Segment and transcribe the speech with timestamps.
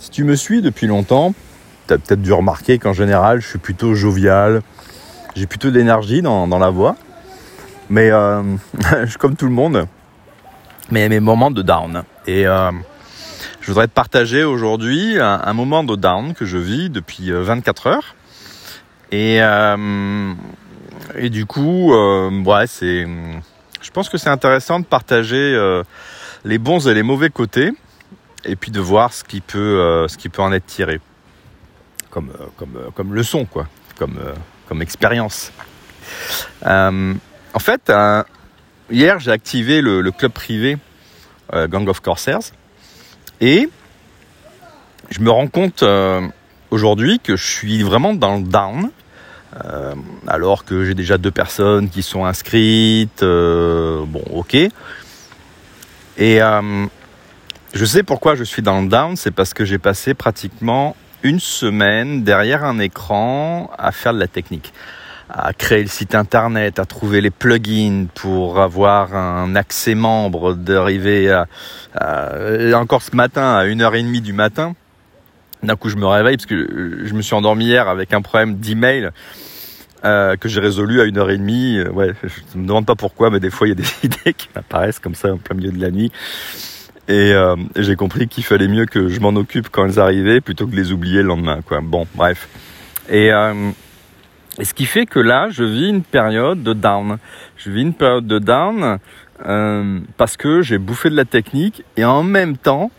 [0.00, 1.34] si tu me suis depuis longtemps,
[1.86, 4.62] tu as peut-être dû remarquer qu'en général, je suis plutôt jovial,
[5.34, 6.96] j'ai plutôt d'énergie dans, la voix.
[7.90, 8.42] Mais euh,
[9.18, 9.86] comme tout le monde,
[10.90, 12.04] mais mes moments de down.
[12.26, 12.70] Et euh,
[13.60, 17.90] je voudrais te partager aujourd'hui un, moment de down que je vis depuis 24 euh,
[17.90, 18.14] heures.
[19.10, 19.38] Et,
[21.16, 23.06] et du coup, ouais, c'est,
[23.80, 25.56] je pense que c'est intéressant de partager
[26.44, 27.72] les bons et les mauvais côtés
[28.44, 31.00] et puis de voir ce qui peut, ce qui peut en être tiré
[32.10, 34.18] comme, comme, comme leçon, quoi, comme,
[34.68, 35.52] comme expérience.
[36.66, 37.14] Euh,
[37.54, 38.22] en fait, euh,
[38.90, 40.76] hier, j'ai activé le, club privé
[41.54, 42.52] euh, Gang of Corsairs
[43.40, 43.68] et
[45.10, 45.82] je me rends compte
[46.70, 48.90] aujourd'hui que je suis vraiment dans le down.
[50.26, 54.56] alors que j'ai déjà deux personnes qui sont inscrites, bon, ok.
[56.18, 56.40] Et
[57.74, 61.40] je sais pourquoi je suis dans le down, c'est parce que j'ai passé pratiquement une
[61.40, 64.72] semaine derrière un écran à faire de la technique
[65.30, 71.30] à créer le site internet, à trouver les plugins pour avoir un accès membre, d'arriver
[71.30, 71.46] à,
[72.74, 74.74] encore ce matin à 1h30 du matin.
[75.62, 78.56] D'un coup, je me réveille parce que je me suis endormi hier avec un problème
[78.56, 79.10] d'email
[80.04, 81.88] euh, que j'ai résolu à 1h30.
[81.88, 84.48] Ouais, je me demande pas pourquoi, mais des fois, il y a des idées qui
[84.54, 86.12] apparaissent comme ça en plein milieu de la nuit.
[87.08, 90.66] Et, euh, j'ai compris qu'il fallait mieux que je m'en occupe quand elles arrivaient plutôt
[90.66, 91.60] que de les oublier le lendemain.
[91.82, 92.48] Bon, bref.
[93.08, 93.70] Et, euh,
[94.58, 97.16] et ce qui fait que là, je vis une période de down.
[97.56, 98.98] Je vis une période de down
[99.46, 102.90] euh, parce que j'ai bouffé de la technique et en même temps,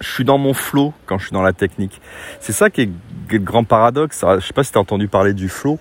[0.00, 2.00] je suis dans mon flow quand je suis dans la technique.
[2.40, 2.90] C'est ça qui est,
[3.30, 4.24] le grand paradoxe.
[4.38, 5.78] Je sais pas si tu as entendu parler du flow,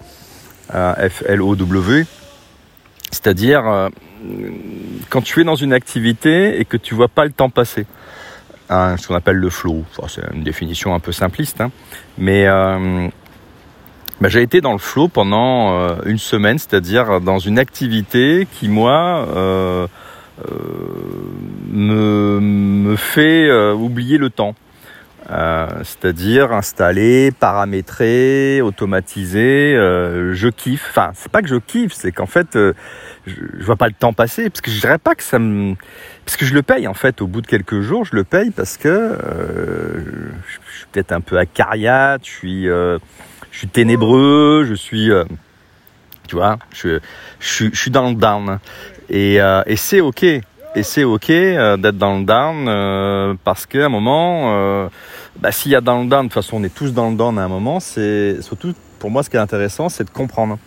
[0.74, 2.06] F-L-O-W.
[3.12, 3.90] C'est-à-dire,
[5.10, 7.86] quand tu es dans une activité et que tu vois pas le temps passer.
[8.70, 9.86] Ce qu'on appelle le flow.
[10.10, 11.72] c'est une définition un peu simpliste, hein.
[12.18, 13.08] mais euh,
[14.20, 18.68] bah, j'ai été dans le flow pendant euh, une semaine, c'est-à-dire dans une activité qui
[18.68, 19.88] moi euh,
[21.72, 24.54] me fait oublier le temps.
[25.30, 29.76] Euh, c'est-à-dire installer, paramétrer, automatiser.
[29.76, 30.88] Euh, je kiffe.
[30.90, 32.74] Enfin, c'est pas que je kiffe, c'est qu'en fait, euh,
[33.26, 35.76] je, je, vois pas le temps passer, parce que je dirais pas que ça me,
[36.24, 37.22] parce que je le paye en fait.
[37.22, 39.18] Au bout de quelques jours, je le paye parce que
[40.48, 43.00] je, suis peut-être un peu acariate, je suis, je
[43.52, 45.12] suis ténébreux, je suis,
[46.30, 47.00] tu vois, je,
[47.42, 48.60] je, je suis dans le down.
[49.10, 50.24] Et, et c'est ok.
[50.24, 54.90] Et c'est ok d'être dans le down parce qu'à un moment
[55.40, 57.16] bah, s'il y a dans le down, de toute façon on est tous dans le
[57.16, 60.58] down à un moment, c'est surtout pour moi ce qui est intéressant c'est de comprendre.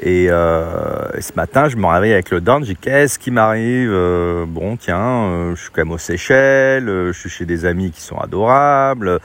[0.00, 4.46] Et, euh, ce matin je me réveille avec le down, j'ai qu'est-ce qui m'arrive euh,
[4.46, 8.00] Bon tiens, euh, je suis quand même aux Seychelles, je suis chez des amis qui
[8.00, 9.20] sont adorables,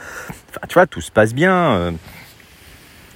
[0.50, 1.94] enfin tu vois tout se passe bien,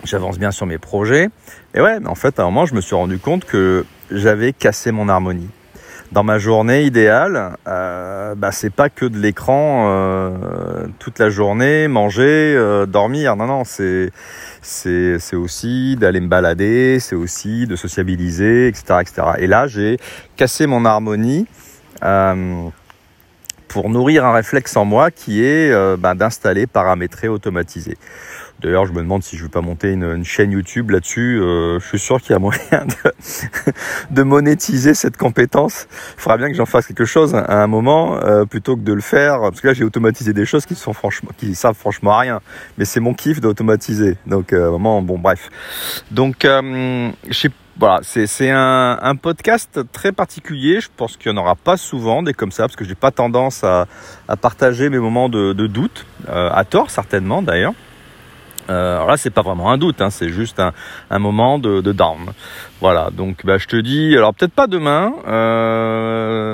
[0.04, 1.30] j'avance bien sur mes projets.
[1.76, 4.92] Et ouais, en fait à un moment je me suis rendu compte que j'avais cassé
[4.92, 5.50] mon harmonie
[6.12, 11.88] dans ma journée idéale, euh, bah, c'est pas que de l'écran euh, toute la journée,
[11.88, 13.36] manger, euh, dormir.
[13.38, 14.12] Non, non, c'est
[14.62, 19.22] c'est c'est aussi d'aller me balader, c'est aussi de sociabiliser, etc., etc.
[19.40, 19.98] Et là, j'ai
[20.36, 21.48] cassé mon harmonie.
[22.04, 22.70] Euh,
[23.68, 27.98] pour nourrir un réflexe en moi qui est bah, d'installer, paramétrer, automatiser.
[28.62, 31.40] D'ailleurs, je me demande si je ne veux pas monter une, chaîne YouTube là-dessus.
[31.42, 32.86] Euh, je suis sûr qu'il y a moyen
[34.12, 35.88] de, monétiser cette compétence.
[36.18, 38.94] Il faudra bien que j'en fasse quelque chose à un moment euh, plutôt que de
[38.94, 39.40] le faire.
[39.40, 42.40] Parce que là, j'ai automatisé des choses qui sont franchement, qui savent franchement rien.
[42.78, 44.18] Mais c'est mon kiff d'automatiser.
[44.28, 45.50] Donc, euh, bon, bref.
[46.12, 46.46] Donc,
[47.80, 50.82] voilà, c'est un, podcast très particulier.
[50.82, 53.10] Je pense qu'il n'y en aura pas souvent des comme ça, parce que j'ai pas
[53.10, 53.88] tendance à,
[54.40, 57.74] partager mes moments de doute, à tort certainement d'ailleurs.
[58.72, 60.72] Euh, alors là, c'est pas vraiment un doute, hein, c'est juste un,
[61.10, 61.94] un moment de, de.
[62.80, 66.50] Voilà, donc bah, je te dis, alors peut-être pas demain, euh,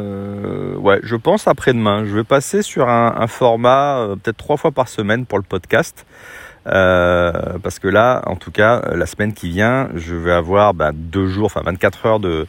[0.75, 2.05] ouais, je pense après-demain.
[2.05, 6.05] Je vais passer sur un, format euh, peut-être trois fois par semaine pour le podcast.
[6.65, 11.27] Parce que là, en tout cas, la semaine qui vient, je vais avoir bah, deux
[11.27, 12.45] jours, enfin 24 heures de,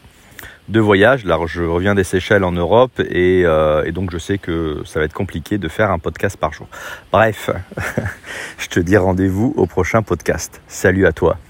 [0.67, 1.25] de voyage.
[1.25, 5.05] Là, je reviens des Seychelles en Europe euh, et, donc je sais que ça va
[5.05, 6.67] être compliqué de faire un podcast par jour.
[7.11, 7.49] Bref,
[8.57, 10.61] je te dis rendez-vous au prochain podcast.
[10.67, 11.37] Salut à toi.